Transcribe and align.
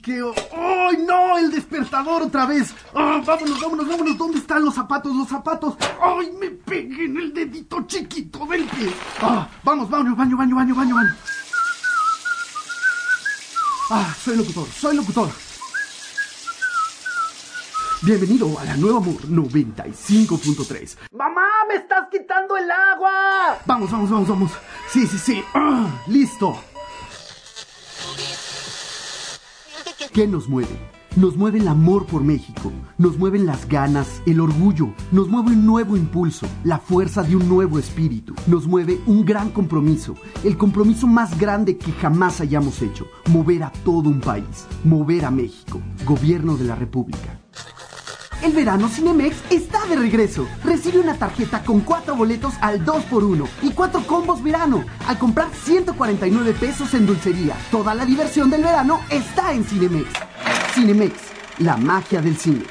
¡Qué... 0.00 0.22
¡Ay, 0.54 1.04
no! 1.06 1.38
¡El 1.38 1.50
despertador 1.50 2.22
otra 2.22 2.46
vez! 2.46 2.74
Ah, 2.94 3.20
¡Vámonos, 3.24 3.60
vámonos, 3.60 3.88
vámonos! 3.88 4.18
¿Dónde 4.18 4.38
están 4.38 4.64
los 4.64 4.74
zapatos, 4.74 5.14
los 5.14 5.28
zapatos? 5.28 5.74
¡Ay, 6.00 6.30
me 6.40 6.50
pegué 6.50 7.04
en 7.06 7.16
el 7.16 7.34
dedito 7.34 7.82
chiquito 7.86 8.46
del 8.46 8.64
pie! 8.64 8.92
Ah, 9.20 9.48
¡Vamos, 9.64 9.90
baño, 9.90 10.14
baño, 10.14 10.36
baño, 10.36 10.56
baño, 10.56 10.74
baño, 10.74 10.94
baño! 10.94 11.16
¡Ah, 13.90 14.14
soy 14.24 14.36
locutor, 14.36 14.66
soy 14.68 14.96
locutor! 14.96 15.28
Bienvenido 18.02 18.58
a 18.58 18.64
la 18.64 18.76
Nueva 18.76 18.98
Amor 18.98 19.22
95.3. 19.22 20.96
¡Mamá, 21.12 21.46
me 21.68 21.76
estás 21.76 22.08
quitando 22.10 22.56
el 22.56 22.68
agua! 22.70 23.58
Vamos, 23.66 23.90
vamos, 23.90 24.10
vamos, 24.10 24.28
vamos. 24.28 24.50
Sí, 24.88 25.06
sí, 25.06 25.18
sí. 25.18 25.44
Ah, 25.54 25.86
listo. 26.08 26.58
¿Qué 30.12 30.26
nos 30.26 30.46
mueve? 30.46 30.76
Nos 31.16 31.38
mueve 31.38 31.58
el 31.58 31.68
amor 31.68 32.04
por 32.04 32.22
México, 32.22 32.70
nos 32.98 33.16
mueven 33.16 33.46
las 33.46 33.66
ganas, 33.66 34.20
el 34.26 34.40
orgullo, 34.40 34.92
nos 35.10 35.28
mueve 35.28 35.52
un 35.52 35.64
nuevo 35.64 35.96
impulso, 35.96 36.46
la 36.64 36.78
fuerza 36.78 37.22
de 37.22 37.34
un 37.34 37.48
nuevo 37.48 37.78
espíritu, 37.78 38.34
nos 38.46 38.66
mueve 38.66 39.00
un 39.06 39.24
gran 39.24 39.48
compromiso, 39.50 40.14
el 40.44 40.58
compromiso 40.58 41.06
más 41.06 41.38
grande 41.38 41.78
que 41.78 41.92
jamás 41.92 42.42
hayamos 42.42 42.82
hecho, 42.82 43.06
mover 43.30 43.62
a 43.62 43.72
todo 43.84 44.10
un 44.10 44.20
país, 44.20 44.66
mover 44.84 45.24
a 45.24 45.30
México, 45.30 45.80
gobierno 46.04 46.58
de 46.58 46.64
la 46.64 46.76
República. 46.76 47.40
El 48.42 48.54
verano 48.54 48.88
Cinemex 48.88 49.36
está 49.50 49.86
de 49.86 49.94
regreso. 49.94 50.48
Recibe 50.64 50.98
una 50.98 51.16
tarjeta 51.16 51.62
con 51.62 51.80
cuatro 51.82 52.16
boletos 52.16 52.54
al 52.60 52.84
2x1 52.84 53.46
y 53.62 53.70
cuatro 53.70 54.04
combos 54.04 54.42
verano 54.42 54.84
al 55.06 55.16
comprar 55.16 55.48
149 55.54 56.52
pesos 56.54 56.92
en 56.94 57.06
dulcería. 57.06 57.56
Toda 57.70 57.94
la 57.94 58.04
diversión 58.04 58.50
del 58.50 58.64
verano 58.64 58.98
está 59.10 59.52
en 59.52 59.62
Cinemex. 59.64 60.08
Cinemex, 60.74 61.14
la 61.58 61.76
magia 61.76 62.20
del 62.20 62.36
cine. 62.36 62.64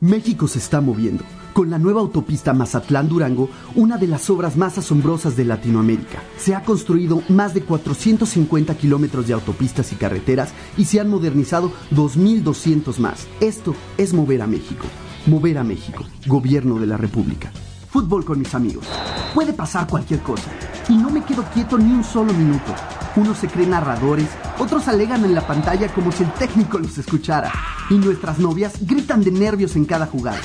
México 0.00 0.48
se 0.48 0.58
está 0.58 0.80
moviendo. 0.80 1.22
Con 1.52 1.70
la 1.70 1.78
nueva 1.78 2.00
autopista 2.00 2.52
Mazatlán-Durango, 2.52 3.48
una 3.76 3.98
de 3.98 4.08
las 4.08 4.28
obras 4.28 4.56
más 4.56 4.78
asombrosas 4.78 5.36
de 5.36 5.44
Latinoamérica. 5.44 6.18
Se 6.36 6.56
ha 6.56 6.64
construido 6.64 7.22
más 7.28 7.54
de 7.54 7.62
450 7.62 8.74
kilómetros 8.76 9.28
de 9.28 9.34
autopistas 9.34 9.92
y 9.92 9.94
carreteras 9.94 10.52
y 10.76 10.86
se 10.86 10.98
han 10.98 11.08
modernizado 11.08 11.70
2.200 11.92 12.98
más. 12.98 13.28
Esto 13.40 13.76
es 13.98 14.14
mover 14.14 14.42
a 14.42 14.48
México. 14.48 14.86
Mover 15.26 15.58
a 15.58 15.62
México, 15.62 16.04
Gobierno 16.26 16.80
de 16.80 16.86
la 16.86 16.96
República. 16.96 17.52
Fútbol 17.90 18.24
con 18.24 18.40
mis 18.40 18.54
amigos. 18.56 18.84
Puede 19.32 19.52
pasar 19.52 19.86
cualquier 19.86 20.20
cosa. 20.20 20.50
Y 20.88 20.96
no 20.96 21.10
me 21.10 21.22
quedo 21.22 21.44
quieto 21.54 21.78
ni 21.78 21.92
un 21.92 22.02
solo 22.02 22.32
minuto. 22.32 22.74
Unos 23.14 23.38
se 23.38 23.46
creen 23.46 23.70
narradores, 23.70 24.28
otros 24.58 24.88
alegan 24.88 25.24
en 25.24 25.34
la 25.34 25.46
pantalla 25.46 25.86
como 25.94 26.10
si 26.10 26.24
el 26.24 26.32
técnico 26.32 26.78
los 26.78 26.98
escuchara. 26.98 27.52
Y 27.88 27.94
nuestras 27.94 28.40
novias 28.40 28.72
gritan 28.80 29.22
de 29.22 29.30
nervios 29.30 29.76
en 29.76 29.84
cada 29.84 30.06
jugada. 30.06 30.40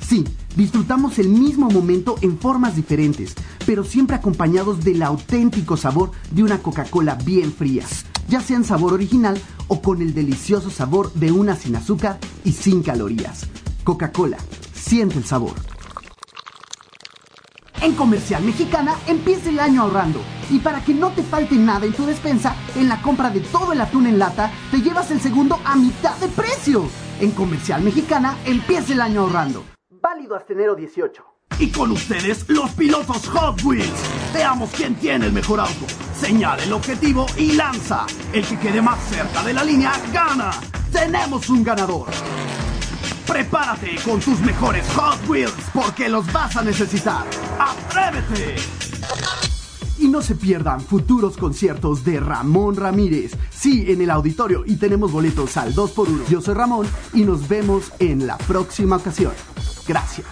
Sí, 0.00 0.24
disfrutamos 0.56 1.20
el 1.20 1.28
mismo 1.28 1.70
momento 1.70 2.16
en 2.20 2.36
formas 2.36 2.74
diferentes, 2.74 3.34
pero 3.64 3.84
siempre 3.84 4.16
acompañados 4.16 4.82
del 4.82 5.04
auténtico 5.04 5.76
sabor 5.76 6.10
de 6.32 6.42
una 6.42 6.58
Coca-Cola 6.58 7.14
bien 7.14 7.52
fría, 7.52 7.84
ya 8.28 8.40
sea 8.40 8.56
en 8.56 8.64
sabor 8.64 8.92
original 8.92 9.40
o 9.68 9.80
con 9.80 10.02
el 10.02 10.14
delicioso 10.14 10.68
sabor 10.68 11.12
de 11.12 11.30
una 11.30 11.54
sin 11.54 11.76
azúcar 11.76 12.18
y 12.44 12.52
sin 12.52 12.82
calorías. 12.82 13.46
Coca-Cola, 13.84 14.38
siente 14.72 15.18
el 15.18 15.24
sabor. 15.24 15.54
En 17.82 17.94
Comercial 17.94 18.42
Mexicana 18.44 18.94
empieza 19.06 19.48
el 19.48 19.58
año 19.58 19.82
ahorrando. 19.82 20.20
Y 20.50 20.58
para 20.58 20.84
que 20.84 20.92
no 20.92 21.10
te 21.10 21.22
falte 21.22 21.54
nada 21.54 21.86
en 21.86 21.92
tu 21.92 22.04
despensa, 22.04 22.54
en 22.76 22.88
la 22.88 23.00
compra 23.00 23.30
de 23.30 23.40
todo 23.40 23.72
el 23.72 23.80
atún 23.80 24.06
en 24.06 24.18
lata, 24.18 24.50
te 24.70 24.82
llevas 24.82 25.10
el 25.10 25.20
segundo 25.20 25.58
a 25.64 25.76
mitad 25.76 26.16
de 26.16 26.28
precio. 26.28 26.84
En 27.20 27.30
Comercial 27.30 27.82
Mexicana 27.82 28.36
empieza 28.44 28.92
el 28.92 29.00
año 29.00 29.22
ahorrando. 29.22 29.64
Válido 30.02 30.36
hasta 30.36 30.52
enero 30.52 30.74
18. 30.74 31.24
Y 31.58 31.70
con 31.70 31.90
ustedes, 31.90 32.48
los 32.48 32.70
pilotos 32.70 33.28
Hot 33.28 33.62
Wheels. 33.64 33.90
Veamos 34.32 34.70
quién 34.76 34.94
tiene 34.94 35.26
el 35.26 35.32
mejor 35.32 35.60
auto. 35.60 35.86
Señala 36.14 36.62
el 36.62 36.72
objetivo 36.72 37.26
y 37.36 37.52
lanza. 37.52 38.06
El 38.32 38.46
que 38.46 38.58
quede 38.58 38.82
más 38.82 38.98
cerca 39.08 39.42
de 39.42 39.52
la 39.52 39.64
línea 39.64 39.92
gana. 40.12 40.50
Tenemos 40.92 41.48
un 41.48 41.62
ganador. 41.62 42.08
Prepárate 43.30 43.94
con 44.04 44.18
tus 44.18 44.40
mejores 44.40 44.84
Hot 44.96 45.28
Wheels 45.28 45.54
porque 45.72 46.08
los 46.08 46.30
vas 46.32 46.56
a 46.56 46.62
necesitar. 46.62 47.24
¡Atrévete! 47.60 48.56
Y 49.98 50.08
no 50.08 50.20
se 50.20 50.34
pierdan 50.34 50.80
futuros 50.80 51.36
conciertos 51.36 52.04
de 52.04 52.18
Ramón 52.18 52.74
Ramírez. 52.74 53.36
Sí, 53.50 53.84
en 53.88 54.02
el 54.02 54.10
auditorio 54.10 54.64
y 54.66 54.76
tenemos 54.76 55.12
boletos 55.12 55.56
al 55.56 55.74
2x1. 55.74 56.26
Yo 56.28 56.40
soy 56.40 56.54
Ramón 56.54 56.88
y 57.12 57.22
nos 57.22 57.48
vemos 57.48 57.92
en 58.00 58.26
la 58.26 58.36
próxima 58.36 58.96
ocasión. 58.96 59.32
Gracias. 59.86 60.26